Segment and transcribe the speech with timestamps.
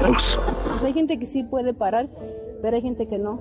[0.00, 2.08] Pues hay gente que sí puede parar,
[2.62, 3.40] pero hay gente que no.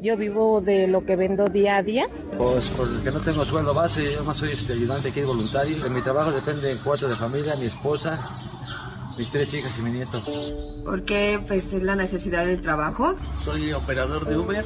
[0.00, 2.08] Yo vivo de lo que vendo día a día.
[2.36, 5.82] Pues porque no tengo sueldo base, yo más soy este, ayudante aquí voluntario.
[5.82, 8.18] De mi trabajo dependen cuatro de familia, mi esposa,
[9.18, 10.22] mis tres hijas y mi nieto.
[10.84, 13.16] ¿Por qué pues, es la necesidad del trabajo?
[13.36, 14.64] Soy operador de Uber.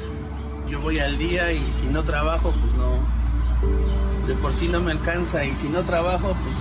[0.69, 4.27] Yo voy al día y si no trabajo, pues no.
[4.27, 6.57] De por sí no me alcanza y si no trabajo, pues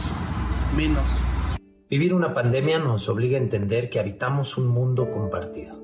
[0.76, 1.06] menos.
[1.92, 5.78] Vivir una pandemia nos obliga a entender que habitamos un mundo compartido.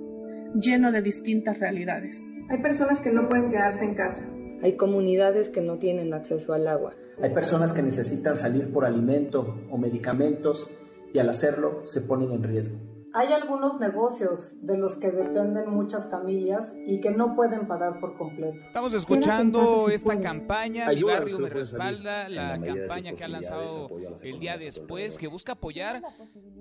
[0.54, 2.32] Lleno de distintas realidades.
[2.50, 4.26] Hay personas que no pueden quedarse en casa.
[4.64, 6.94] Hay comunidades que no tienen acceso al agua.
[7.22, 10.72] Hay personas que necesitan salir por alimento o medicamentos
[11.14, 12.78] y al hacerlo se ponen en riesgo.
[13.18, 18.16] Hay algunos negocios de los que dependen muchas familias y que no pueden parar por
[18.16, 18.64] completo.
[18.64, 23.90] Estamos escuchando esta campaña, Mi Barrio Me Respalda, la campaña que ha lanzado
[24.22, 26.04] el día después, que busca apoyar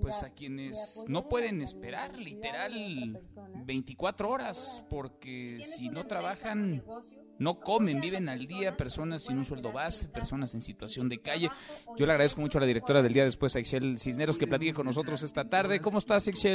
[0.01, 3.21] pues a quienes no pueden esperar literal
[3.63, 6.81] 24 horas, porque si no trabajan
[7.39, 11.49] no comen, viven al día, personas sin un sueldo base, personas en situación de calle.
[11.95, 14.73] Yo le agradezco mucho a la directora del día después, a Excel Cisneros, que platique
[14.73, 15.79] con nosotros esta tarde.
[15.79, 16.46] ¿Cómo estás, Excel?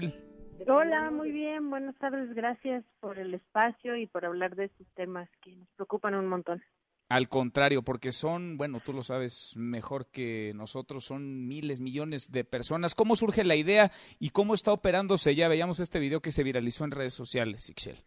[0.67, 5.29] Hola, muy bien, buenas tardes, gracias por el espacio y por hablar de estos temas
[5.43, 6.63] que nos preocupan un montón.
[7.11, 12.45] Al contrario, porque son, bueno, tú lo sabes mejor que nosotros, son miles, millones de
[12.45, 12.95] personas.
[12.95, 15.35] ¿Cómo surge la idea y cómo está operándose?
[15.35, 17.99] Ya veíamos este video que se viralizó en redes sociales, Excel.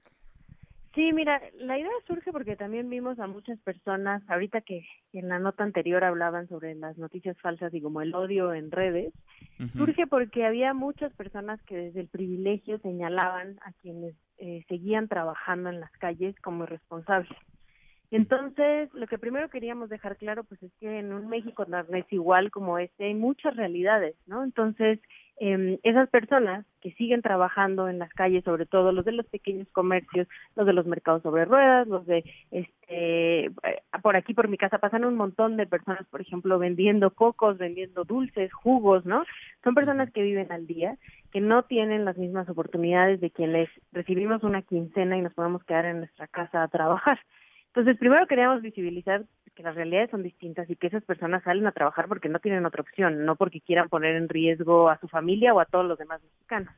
[0.95, 5.39] Sí, mira, la idea surge porque también vimos a muchas personas, ahorita que en la
[5.39, 9.13] nota anterior hablaban sobre las noticias falsas y como el odio en redes,
[9.75, 15.69] surge porque había muchas personas que desde el privilegio señalaban a quienes eh, seguían trabajando
[15.69, 17.37] en las calles como irresponsables.
[18.09, 22.05] Entonces, lo que primero queríamos dejar claro, pues es que en un México no es
[22.13, 24.45] igual como este, hay muchas realidades, ¿no?
[24.45, 24.99] Entonces,
[25.37, 29.67] eh, esas personas que siguen trabajando en las calles, sobre todo los de los pequeños
[29.71, 33.51] comercios, los de los mercados sobre ruedas, los de, este, eh,
[34.01, 38.05] por aquí por mi casa pasan un montón de personas, por ejemplo, vendiendo cocos, vendiendo
[38.05, 39.25] dulces, jugos, ¿no?
[39.63, 40.97] Son personas que viven al día,
[41.31, 45.85] que no tienen las mismas oportunidades de quienes recibimos una quincena y nos podemos quedar
[45.85, 47.19] en nuestra casa a trabajar.
[47.67, 51.71] Entonces, primero queríamos visibilizar que las realidades son distintas y que esas personas salen a
[51.71, 55.53] trabajar porque no tienen otra opción, no porque quieran poner en riesgo a su familia
[55.53, 56.73] o a todos los demás mexicanos.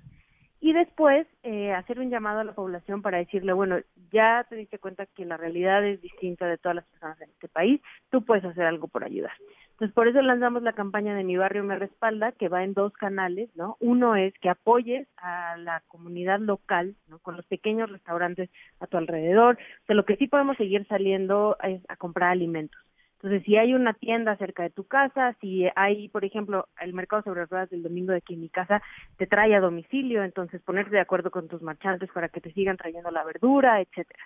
[0.60, 3.78] Y después eh, hacer un llamado a la población para decirle, bueno,
[4.12, 7.48] ya te diste cuenta que la realidad es distinta de todas las personas en este
[7.48, 9.34] país, tú puedes hacer algo por ayudar.
[9.78, 12.94] Entonces, por eso lanzamos la campaña de Mi Barrio Me Respalda, que va en dos
[12.94, 13.78] canales, ¿no?
[13.80, 17.20] Uno es que apoyes a la comunidad local, ¿no?
[17.20, 18.50] Con los pequeños restaurantes
[18.80, 19.60] a tu alrededor.
[19.88, 22.82] O lo que sí podemos seguir saliendo es a comprar alimentos.
[23.18, 27.22] Entonces, si hay una tienda cerca de tu casa, si hay, por ejemplo, el mercado
[27.22, 28.82] sobre ruedas del domingo de aquí en mi casa,
[29.18, 32.78] te trae a domicilio, entonces ponerte de acuerdo con tus marchantes para que te sigan
[32.78, 34.24] trayendo la verdura, etcétera.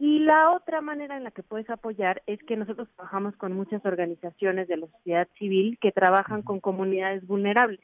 [0.00, 3.84] Y la otra manera en la que puedes apoyar es que nosotros trabajamos con muchas
[3.84, 7.80] organizaciones de la sociedad civil que trabajan con comunidades vulnerables.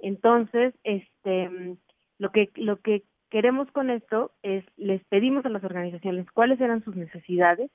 [0.00, 1.76] Entonces, este,
[2.18, 6.82] lo que lo que queremos con esto es les pedimos a las organizaciones cuáles eran
[6.82, 7.70] sus necesidades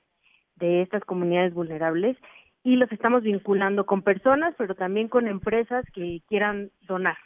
[0.56, 2.18] de estas comunidades vulnerables
[2.62, 7.16] y los estamos vinculando con personas, pero también con empresas que quieran donar.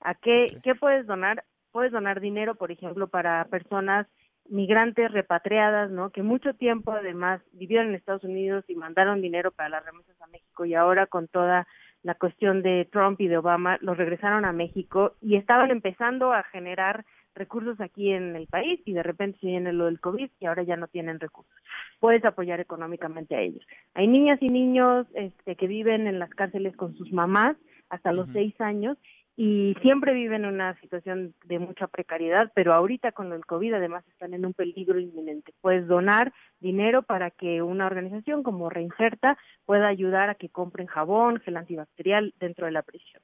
[0.00, 1.44] ¿A qué, qué puedes donar?
[1.72, 4.06] Puedes donar dinero, por ejemplo, para personas
[4.48, 6.10] migrantes repatriadas, ¿no?
[6.10, 10.26] Que mucho tiempo además vivieron en Estados Unidos y mandaron dinero para las remesas a
[10.26, 11.66] México y ahora con toda
[12.02, 16.44] la cuestión de Trump y de Obama los regresaron a México y estaban empezando a
[16.44, 17.04] generar
[17.34, 20.62] recursos aquí en el país y de repente se viene lo del COVID y ahora
[20.62, 21.54] ya no tienen recursos.
[22.00, 23.64] Puedes apoyar económicamente a ellos.
[23.94, 27.56] Hay niñas y niños este, que viven en las cárceles con sus mamás
[27.90, 28.96] hasta los seis años
[29.36, 34.06] y siempre viven en una situación de mucha precariedad, pero ahorita con el COVID además
[34.08, 35.52] están en un peligro inminente.
[35.60, 39.36] Puedes donar dinero para que una organización como Reinserta
[39.66, 43.22] pueda ayudar a que compren jabón, gel antibacterial dentro de la prisión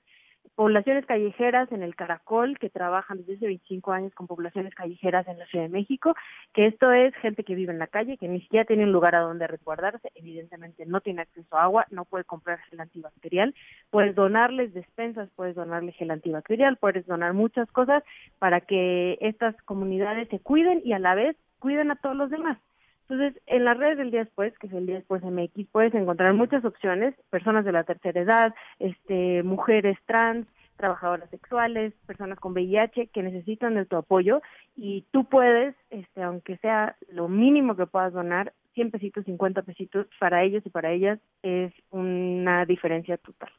[0.54, 5.38] poblaciones callejeras en el Caracol que trabajan desde hace 25 años con poblaciones callejeras en
[5.38, 6.14] la Ciudad de México,
[6.52, 9.14] que esto es gente que vive en la calle, que ni siquiera tiene un lugar
[9.14, 13.54] a donde resguardarse, evidentemente no tiene acceso a agua, no puede comprar gel antibacterial,
[13.90, 18.02] puedes donarles despensas, puedes donarles gel antibacterial, puedes donar muchas cosas
[18.38, 22.58] para que estas comunidades se cuiden y a la vez cuiden a todos los demás.
[23.08, 26.32] Entonces, en las redes del día después, que es el día después MX, puedes encontrar
[26.34, 30.46] muchas opciones, personas de la tercera edad, este, mujeres trans,
[30.76, 34.42] trabajadoras sexuales, personas con VIH que necesitan de tu apoyo
[34.76, 40.06] y tú puedes, este, aunque sea lo mínimo que puedas donar, 100 pesitos, 50 pesitos,
[40.18, 43.50] para ellos y para ellas es una diferencia total.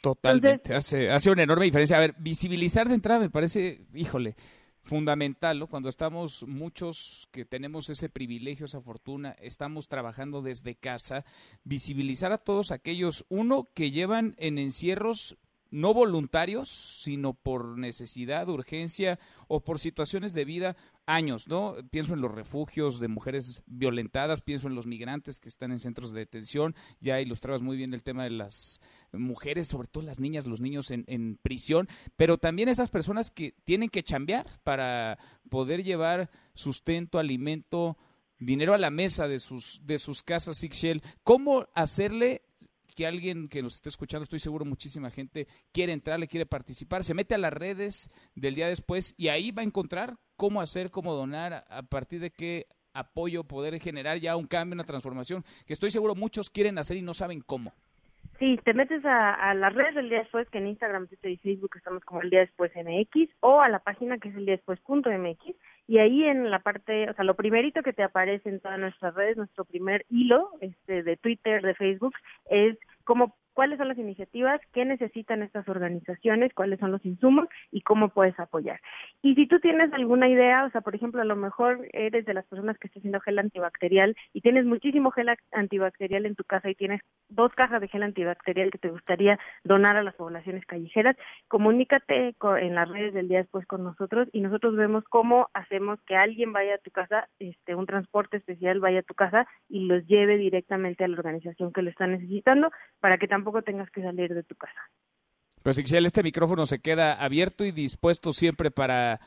[0.00, 1.96] Totalmente, hace, hace una enorme diferencia.
[1.96, 4.34] A ver, visibilizar de entrada me parece, híjole,
[4.82, 5.66] fundamental.
[5.68, 11.24] Cuando estamos muchos que tenemos ese privilegio, esa fortuna, estamos trabajando desde casa,
[11.64, 15.36] visibilizar a todos aquellos, uno, que llevan en encierros
[15.72, 20.76] no voluntarios, sino por necesidad, urgencia o por situaciones de vida,
[21.06, 21.74] años, ¿no?
[21.90, 26.12] Pienso en los refugios de mujeres violentadas, pienso en los migrantes que están en centros
[26.12, 28.80] de detención, ya ilustrabas muy bien el tema de las
[29.12, 33.88] mujeres, sobre todo las niñas, los niños en, prisión, pero también esas personas que tienen
[33.88, 37.96] que chambear para poder llevar sustento, alimento,
[38.38, 40.62] dinero a la mesa de sus, de sus casas.
[41.24, 42.42] ¿Cómo hacerle
[42.94, 47.04] que alguien que nos esté escuchando, estoy seguro muchísima gente quiere entrar, le quiere participar,
[47.04, 50.90] se mete a las redes del día después y ahí va a encontrar cómo hacer,
[50.90, 55.72] cómo donar, a partir de qué apoyo poder generar ya un cambio, una transformación, que
[55.72, 57.72] estoy seguro muchos quieren hacer y no saben cómo.
[58.38, 61.70] Sí, te metes a, las redes del día después, que en Instagram, Twitter y Facebook
[61.76, 64.80] estamos como el día después MX, o a la página que es el día después
[64.80, 65.54] punto MX,
[65.92, 69.14] y ahí en la parte, o sea, lo primerito que te aparece en todas nuestras
[69.14, 72.14] redes, nuestro primer hilo este, de Twitter, de Facebook,
[72.48, 77.82] es cómo cuáles son las iniciativas, qué necesitan estas organizaciones, cuáles son los insumos y
[77.82, 78.80] cómo puedes apoyar.
[79.22, 82.34] Y si tú tienes alguna idea, o sea, por ejemplo, a lo mejor eres de
[82.34, 86.70] las personas que está haciendo gel antibacterial y tienes muchísimo gel antibacterial en tu casa
[86.70, 91.16] y tienes dos cajas de gel antibacterial que te gustaría donar a las poblaciones callejeras,
[91.48, 96.16] comunícate en las redes del día después con nosotros y nosotros vemos cómo hacemos que
[96.16, 100.06] alguien vaya a tu casa, este, un transporte especial vaya a tu casa y los
[100.06, 102.70] lleve directamente a la organización que lo está necesitando
[103.00, 104.80] para que también tampoco tengas que salir de tu casa.
[105.64, 109.20] Pues Ixel, este micrófono se queda abierto y dispuesto siempre para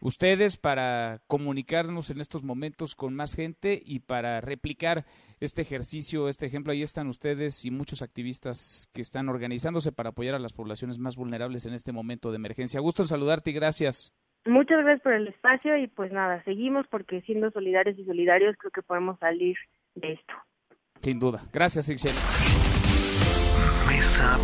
[0.00, 5.04] ustedes, para comunicarnos en estos momentos con más gente y para replicar
[5.40, 6.72] este ejercicio, este ejemplo.
[6.72, 11.16] Ahí están ustedes y muchos activistas que están organizándose para apoyar a las poblaciones más
[11.16, 12.80] vulnerables en este momento de emergencia.
[12.80, 14.14] Gusto en saludarte y gracias.
[14.44, 18.72] Muchas gracias por el espacio y pues nada, seguimos porque siendo solidarios y solidarios creo
[18.72, 19.56] que podemos salir
[19.94, 20.34] de esto.
[21.00, 21.42] Sin duda.
[21.52, 21.86] Gracias,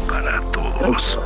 [0.09, 1.19] Para todos.